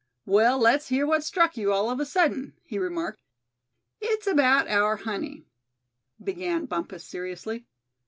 [0.25, 3.21] "Well, let's hear what struck you, all of a sudden," he remarked.
[3.99, 5.45] "It's about our honey,"
[6.19, 7.67] began Bumpus, seriously.